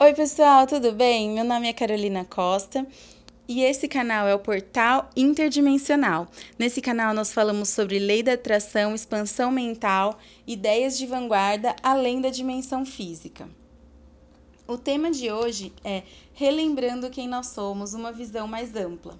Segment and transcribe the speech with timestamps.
[0.00, 1.30] Oi, pessoal, tudo bem?
[1.30, 2.86] Meu nome é Carolina Costa
[3.48, 6.28] e esse canal é o Portal Interdimensional.
[6.56, 10.16] Nesse canal nós falamos sobre lei da atração, expansão mental,
[10.46, 13.48] ideias de vanguarda além da dimensão física.
[14.68, 19.18] O tema de hoje é Relembrando quem nós somos, uma visão mais ampla.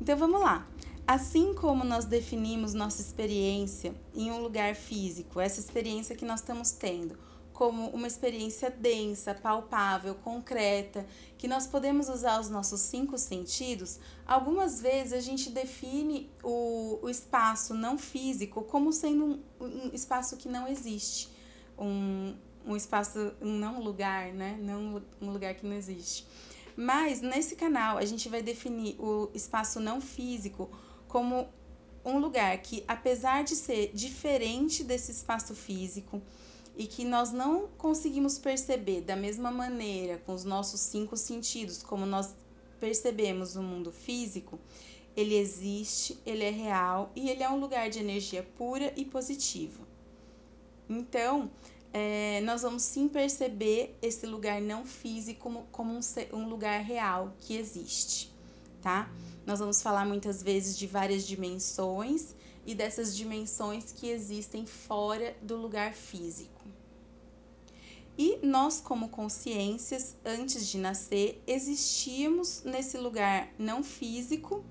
[0.00, 0.66] Então vamos lá.
[1.06, 6.72] Assim como nós definimos nossa experiência em um lugar físico, essa experiência que nós estamos
[6.72, 7.16] tendo,
[7.60, 14.80] como uma experiência densa, palpável, concreta, que nós podemos usar os nossos cinco sentidos, algumas
[14.80, 20.48] vezes a gente define o, o espaço não físico como sendo um, um espaço que
[20.48, 21.28] não existe,
[21.78, 22.34] um,
[22.64, 24.58] um espaço, um não lugar, né?
[24.58, 26.26] Não um lugar que não existe.
[26.74, 30.70] Mas nesse canal a gente vai definir o espaço não físico
[31.06, 31.46] como
[32.06, 36.22] um lugar que, apesar de ser diferente desse espaço físico,
[36.76, 42.06] e que nós não conseguimos perceber da mesma maneira com os nossos cinco sentidos como
[42.06, 42.34] nós
[42.78, 44.58] percebemos no mundo físico,
[45.16, 49.86] ele existe, ele é real e ele é um lugar de energia pura e positiva.
[50.88, 51.50] Então,
[51.92, 56.00] é, nós vamos sim perceber esse lugar não físico como, como um,
[56.32, 58.32] um lugar real que existe,
[58.80, 59.10] tá?
[59.44, 62.34] Nós vamos falar muitas vezes de várias dimensões
[62.66, 66.60] e dessas dimensões que existem fora do lugar físico.
[68.18, 74.62] E nós, como consciências, antes de nascer, existíamos nesse lugar não físico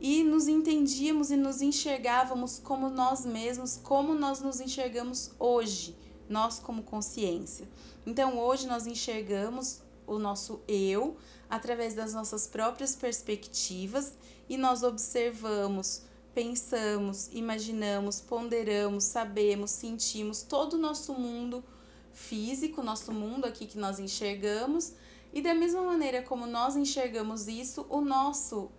[0.00, 5.94] e nos entendíamos e nos enxergávamos como nós mesmos, como nós nos enxergamos hoje,
[6.26, 7.68] nós como consciência.
[8.06, 11.16] Então, hoje nós enxergamos o nosso eu
[11.50, 14.14] através das nossas próprias perspectivas
[14.48, 16.02] e nós observamos
[16.34, 21.64] pensamos, imaginamos, ponderamos, sabemos, sentimos todo o nosso mundo
[22.12, 24.94] físico, nosso mundo aqui que nós enxergamos,
[25.32, 28.70] e da mesma maneira como nós enxergamos isso, o nosso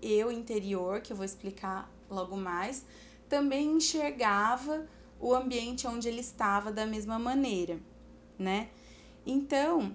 [0.00, 2.84] eu interior, que eu vou explicar logo mais,
[3.28, 4.86] também enxergava
[5.20, 7.78] o ambiente onde ele estava da mesma maneira,
[8.38, 8.68] né?
[9.24, 9.94] Então,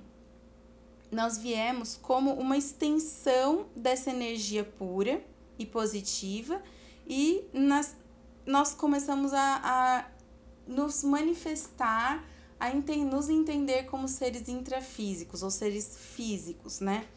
[1.12, 5.22] nós viemos como uma extensão dessa energia pura
[5.60, 6.62] e positiva
[7.08, 7.96] e nas,
[8.46, 10.06] nós começamos a, a
[10.68, 12.24] nos manifestar,
[12.60, 17.08] a enten nos entender como seres intrafísicos ou seres físicos, né?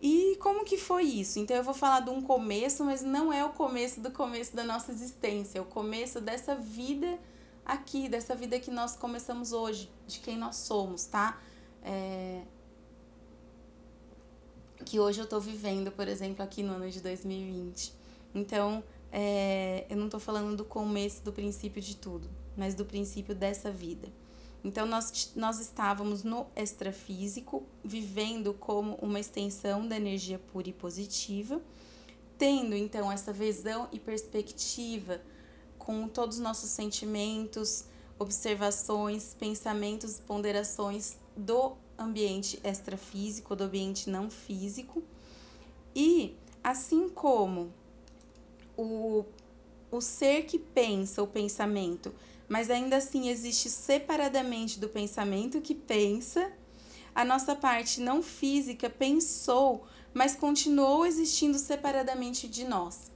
[0.00, 1.38] E como que foi isso?
[1.38, 4.64] Então eu vou falar de um começo, mas não é o começo do começo da
[4.64, 7.18] nossa existência, é o começo dessa vida
[7.66, 11.38] aqui, dessa vida que nós começamos hoje, de quem nós somos, tá?
[11.82, 12.42] É...
[14.86, 17.92] Que hoje eu tô vivendo, por exemplo, aqui no ano de 2020.
[18.34, 18.82] Então,
[19.12, 23.70] é, eu não estou falando do começo, do princípio de tudo, mas do princípio dessa
[23.70, 24.08] vida.
[24.62, 31.60] Então, nós, nós estávamos no extrafísico, vivendo como uma extensão da energia pura e positiva,
[32.36, 35.20] tendo então essa visão e perspectiva
[35.78, 37.84] com todos os nossos sentimentos,
[38.18, 45.02] observações, pensamentos, ponderações do ambiente extrafísico, do ambiente não físico.
[45.94, 47.72] E assim como
[48.80, 49.26] o,
[49.90, 52.14] o ser que pensa o pensamento,
[52.48, 56.50] mas ainda assim existe separadamente do pensamento que pensa,
[57.14, 63.10] a nossa parte não física pensou, mas continuou existindo separadamente de nós.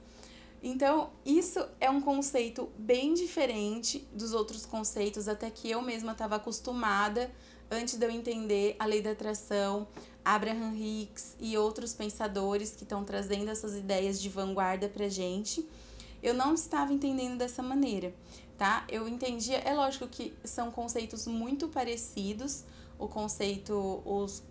[0.61, 6.37] Então, isso é um conceito bem diferente dos outros conceitos, até que eu mesma estava
[6.37, 7.31] acostumada
[7.69, 9.87] antes de eu entender a lei da atração,
[10.25, 15.63] Abraham Hicks e outros pensadores que estão trazendo essas ideias de vanguarda pra gente,
[16.23, 18.11] eu não estava entendendo dessa maneira,
[18.57, 18.83] tá?
[18.89, 22.63] Eu entendia, é lógico que são conceitos muito parecidos,
[22.97, 24.41] o conceito, os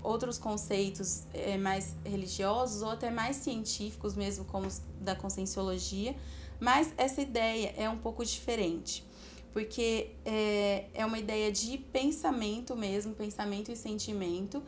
[0.00, 4.68] outros conceitos é, mais religiosos ou até mais científicos mesmo, como
[5.00, 6.14] da conscienciologia,
[6.60, 9.04] mas essa ideia é um pouco diferente
[9.54, 14.60] porque é, é uma ideia de pensamento mesmo, pensamento e sentimento,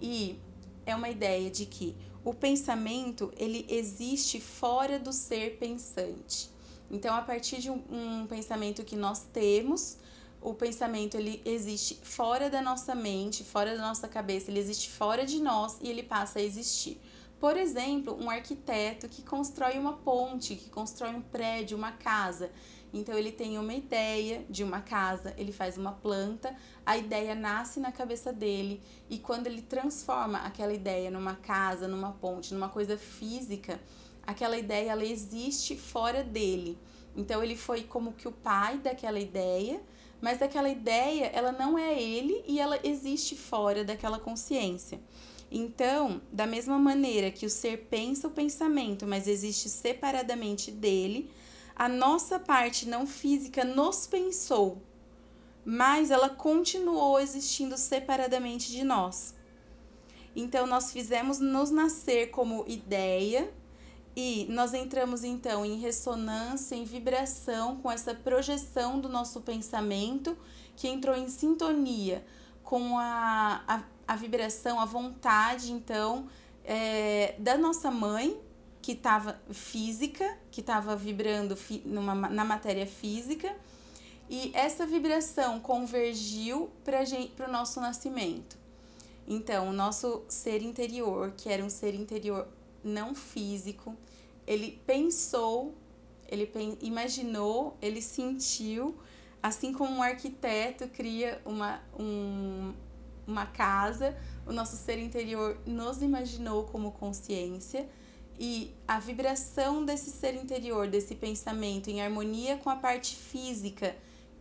[0.00, 0.38] e
[0.84, 6.50] é uma ideia de que o pensamento ele existe fora do ser pensante.
[6.90, 9.96] Então, a partir de um, um pensamento que nós temos,
[10.40, 15.26] o pensamento ele existe fora da nossa mente, fora da nossa cabeça, ele existe fora
[15.26, 17.00] de nós e ele passa a existir.
[17.38, 22.50] Por exemplo, um arquiteto que constrói uma ponte, que constrói um prédio, uma casa.
[22.96, 27.78] Então ele tem uma ideia de uma casa, ele faz uma planta, a ideia nasce
[27.78, 32.96] na cabeça dele e quando ele transforma aquela ideia numa casa, numa ponte, numa coisa
[32.96, 33.78] física,
[34.26, 36.78] aquela ideia ela existe fora dele.
[37.14, 39.82] Então ele foi como que o pai daquela ideia,
[40.18, 44.98] mas aquela ideia, ela não é ele e ela existe fora daquela consciência.
[45.50, 51.30] Então, da mesma maneira que o ser pensa o pensamento, mas existe separadamente dele,
[51.76, 54.82] a nossa parte não física nos pensou,
[55.62, 59.34] mas ela continuou existindo separadamente de nós.
[60.34, 63.52] Então, nós fizemos nos nascer como ideia
[64.14, 70.36] e nós entramos então em ressonância, em vibração com essa projeção do nosso pensamento
[70.74, 72.24] que entrou em sintonia
[72.62, 76.26] com a, a, a vibração, a vontade, então,
[76.64, 78.40] é, da nossa mãe,
[78.86, 83.52] que estava física, que estava vibrando numa, na matéria física,
[84.30, 88.56] e essa vibração convergiu para o nosso nascimento.
[89.26, 92.46] Então, o nosso ser interior, que era um ser interior
[92.84, 93.96] não físico,
[94.46, 95.74] ele pensou,
[96.28, 96.48] ele
[96.80, 98.96] imaginou, ele sentiu,
[99.42, 102.72] assim como um arquiteto cria uma, um,
[103.26, 104.16] uma casa,
[104.46, 107.88] o nosso ser interior nos imaginou como consciência
[108.38, 113.96] e a vibração desse ser interior, desse pensamento em harmonia com a parte física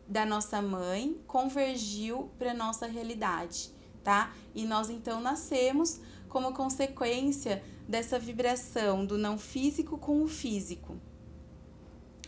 [0.08, 3.72] da nossa mãe convergiu para nossa realidade,
[4.04, 4.34] tá?
[4.54, 6.00] E nós então nascemos
[6.30, 10.98] como consequência dessa vibração do não físico com o físico.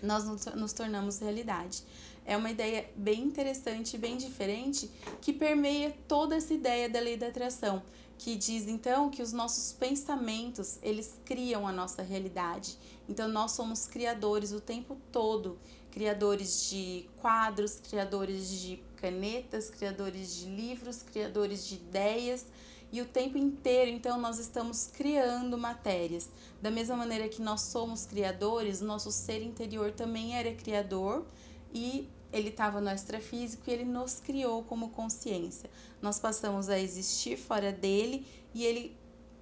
[0.01, 1.83] Nós nos tornamos realidade.
[2.27, 4.91] É uma ideia bem interessante, bem diferente,
[5.21, 7.81] que permeia toda essa ideia da lei da atração,
[8.17, 12.77] que diz então que os nossos pensamentos, eles criam a nossa realidade.
[13.07, 15.57] Então nós somos criadores o tempo todo,
[15.89, 22.45] criadores de quadros, criadores de canetas, criadores de livros, criadores de ideias
[22.91, 26.29] e o tempo inteiro, então, nós estamos criando matérias.
[26.61, 31.25] Da mesma maneira que nós somos criadores, nosso ser interior também era criador
[31.73, 35.69] e ele estava no extrafísico e ele nos criou como consciência.
[36.01, 38.97] Nós passamos a existir fora dele e ele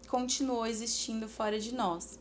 [0.07, 2.19] continuou existindo fora de nós,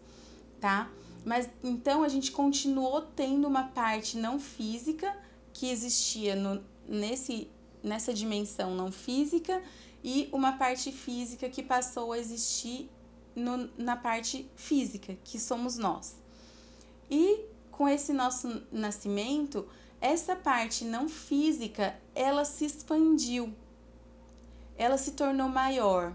[0.61, 0.91] tá?
[1.25, 5.17] Mas então a gente continuou tendo uma parte não física
[5.53, 7.49] que existia no, nesse,
[7.83, 9.63] nessa dimensão não física
[10.03, 12.91] e uma parte física que passou a existir
[13.35, 16.15] no, na parte física, que somos nós.
[17.11, 17.41] E
[17.71, 19.67] com esse nosso nascimento,
[20.05, 23.55] essa parte não física, ela se expandiu.
[24.77, 26.15] Ela se tornou maior.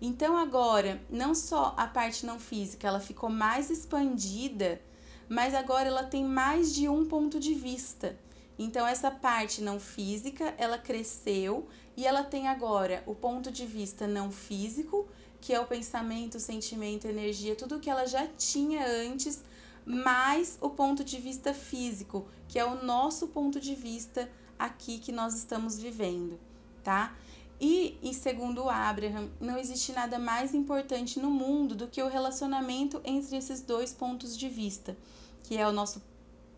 [0.00, 4.80] Então agora, não só a parte não física, ela ficou mais expandida,
[5.28, 8.18] mas agora ela tem mais de um ponto de vista.
[8.58, 14.06] Então essa parte não física, ela cresceu e ela tem agora o ponto de vista
[14.06, 15.06] não físico,
[15.42, 19.42] que é o pensamento, o sentimento, a energia, tudo que ela já tinha antes,
[19.86, 24.28] mais o ponto de vista físico, que é o nosso ponto de vista
[24.58, 26.38] aqui que nós estamos vivendo,
[26.82, 27.16] tá?
[27.60, 33.00] E, e segundo Abraham, não existe nada mais importante no mundo do que o relacionamento
[33.04, 34.96] entre esses dois pontos de vista,
[35.44, 36.02] que é o nosso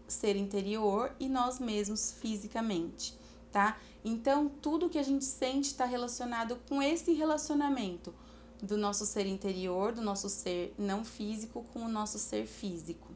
[0.08, 3.14] ser interior e nós mesmos fisicamente,
[3.52, 3.78] tá?
[4.02, 8.14] Então, tudo que a gente sente está relacionado com esse relacionamento
[8.62, 13.08] do nosso ser interior, do nosso ser não físico com o nosso ser físico.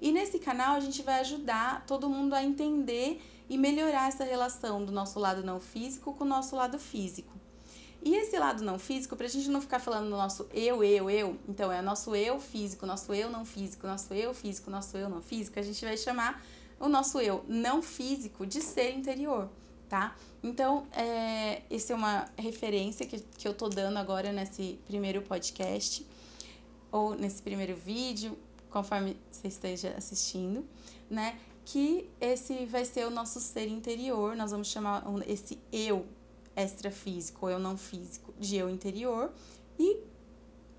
[0.00, 4.84] E nesse canal a gente vai ajudar todo mundo a entender e melhorar essa relação
[4.84, 7.32] do nosso lado não físico com o nosso lado físico.
[8.02, 11.08] E esse lado não físico, para a gente não ficar falando do nosso eu, eu,
[11.08, 15.08] eu, então é nosso eu físico, nosso eu não físico, nosso eu físico, nosso eu
[15.08, 16.44] não físico, a gente vai chamar
[16.78, 19.48] o nosso eu não físico de ser interior,
[19.94, 20.16] tá?
[20.42, 26.04] Então, é, essa é uma referência que, que eu tô dando agora nesse primeiro podcast,
[26.90, 28.36] ou nesse primeiro vídeo,
[28.70, 30.66] conforme você esteja assistindo,
[31.08, 31.38] né?
[31.64, 36.04] Que esse vai ser o nosso ser interior, nós vamos chamar esse eu
[36.56, 39.32] extrafísico, eu não físico, de eu interior,
[39.78, 40.00] e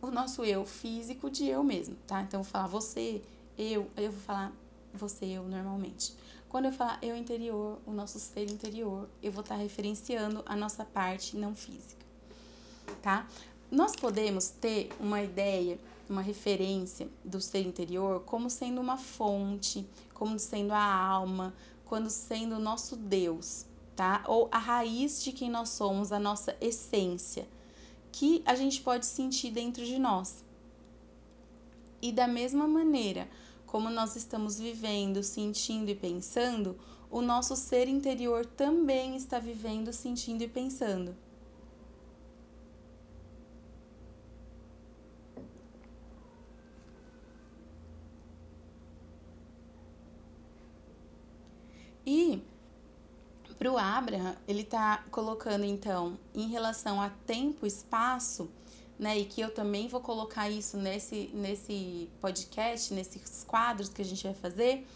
[0.02, 2.22] o nosso eu físico de eu mesmo, tá?
[2.22, 3.22] Então, eu vou falar você,
[3.58, 4.52] eu, eu vou falar
[4.94, 6.14] você, eu normalmente.
[6.56, 10.86] Quando eu falar eu interior, o nosso ser interior, eu vou estar referenciando a nossa
[10.86, 12.06] parte não física,
[13.02, 13.28] tá?
[13.70, 15.78] Nós podemos ter uma ideia,
[16.10, 22.56] uma referência do ser interior como sendo uma fonte, como sendo a alma, quando sendo
[22.56, 24.24] o nosso Deus, tá?
[24.26, 27.46] Ou a raiz de quem nós somos, a nossa essência,
[28.14, 30.42] que a gente pode sentir dentro de nós.
[32.02, 33.28] E da mesma maneira
[33.66, 36.78] como nós estamos vivendo, sentindo e pensando,
[37.10, 41.16] o nosso ser interior também está vivendo, sentindo e pensando.
[53.66, 58.48] Para o Abraham, ele está colocando então em relação a tempo e espaço,
[58.98, 59.18] né?
[59.18, 64.24] E que eu também vou colocar isso nesse, nesse podcast, nesses quadros que a gente
[64.24, 64.88] vai fazer,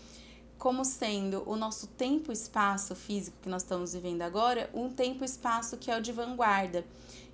[0.57, 5.77] como sendo o nosso tempo espaço físico que nós estamos vivendo agora, um tempo espaço
[5.77, 6.85] que é o de vanguarda.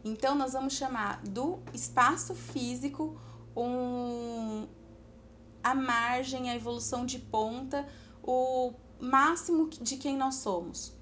[0.04, 3.20] Então, nós vamos chamar do espaço físico
[3.56, 4.68] um,
[5.64, 7.88] a margem, a evolução de ponta,
[8.22, 10.94] o máximo de quem nós somos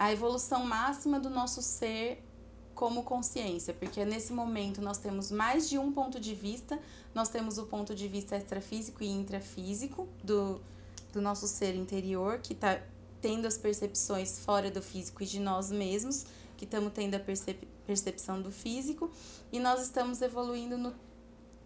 [0.00, 2.24] a evolução máxima do nosso ser
[2.74, 6.78] como consciência, porque nesse momento nós temos mais de um ponto de vista,
[7.14, 10.60] nós temos o ponto de vista extrafísico e intrafísico do,
[11.12, 12.80] do nosso ser interior, que está
[13.20, 16.24] tendo as percepções fora do físico e de nós mesmos,
[16.56, 19.10] que estamos tendo a percep percepção do físico,
[19.50, 20.94] e nós estamos evoluindo no,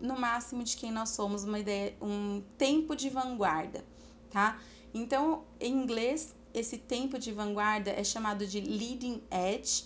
[0.01, 3.85] no máximo de quem nós somos, uma ideia, um tempo de vanguarda,
[4.31, 4.59] tá?
[4.95, 9.85] Então, em inglês, esse tempo de vanguarda é chamado de leading edge.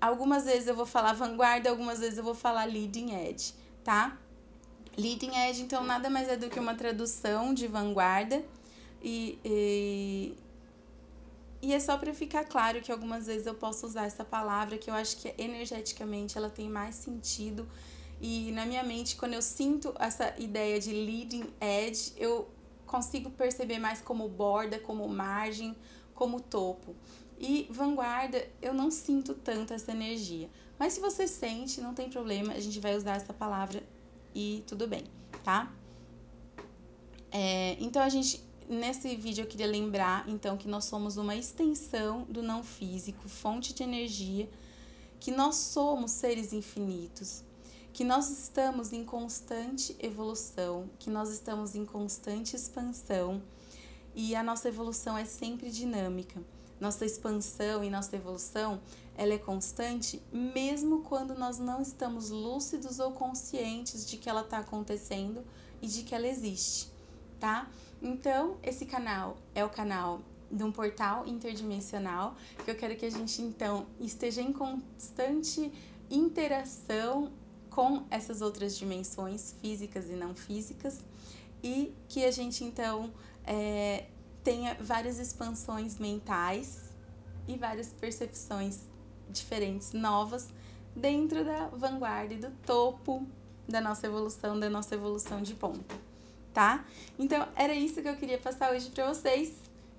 [0.00, 4.18] Algumas vezes eu vou falar vanguarda, algumas vezes eu vou falar leading edge, tá?
[4.96, 8.44] Leading edge, então, nada mais é do que uma tradução de vanguarda.
[9.02, 10.36] E, e,
[11.62, 14.90] e é só para ficar claro que algumas vezes eu posso usar essa palavra, que
[14.90, 17.68] eu acho que energeticamente ela tem mais sentido.
[18.20, 22.48] E na minha mente, quando eu sinto essa ideia de leading edge, eu
[22.86, 25.76] consigo perceber mais como borda, como margem,
[26.14, 26.94] como topo.
[27.38, 30.48] E vanguarda, eu não sinto tanto essa energia.
[30.78, 33.82] Mas se você sente, não tem problema, a gente vai usar essa palavra
[34.34, 35.04] e tudo bem,
[35.42, 35.72] tá?
[37.30, 42.24] É, então a gente nesse vídeo eu queria lembrar então que nós somos uma extensão
[42.24, 44.48] do não físico, fonte de energia,
[45.20, 47.44] que nós somos seres infinitos,
[47.92, 53.42] que nós estamos em constante evolução, que nós estamos em constante expansão
[54.14, 56.42] e a nossa evolução é sempre dinâmica.
[56.80, 58.80] Nossa expansão e nossa evolução,
[59.16, 64.58] ela é constante mesmo quando nós não estamos lúcidos ou conscientes de que ela está
[64.58, 65.42] acontecendo
[65.80, 66.90] e de que ela existe,
[67.40, 67.70] tá?
[68.02, 73.10] Então, esse canal é o canal de um portal interdimensional que eu quero que a
[73.10, 75.72] gente então esteja em constante
[76.10, 77.32] interação
[77.70, 81.00] com essas outras dimensões físicas e não físicas
[81.62, 83.12] e que a gente então
[83.44, 84.06] é,
[84.46, 86.78] tenha várias expansões mentais
[87.48, 88.78] e várias percepções
[89.28, 90.48] diferentes, novas,
[90.94, 93.26] dentro da vanguarda e do topo
[93.68, 95.96] da nossa evolução, da nossa evolução de ponta,
[96.54, 96.84] tá?
[97.18, 99.52] Então, era isso que eu queria passar hoje para vocês.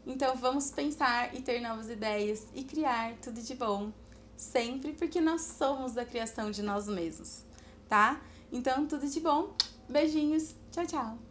[0.05, 3.91] Então, vamos pensar e ter novas ideias e criar tudo de bom,
[4.37, 7.43] sempre, porque nós somos a criação de nós mesmos,
[7.89, 8.21] tá?
[8.49, 9.53] Então, tudo de bom.
[9.89, 10.55] Beijinhos.
[10.71, 11.26] Tchau, tchau.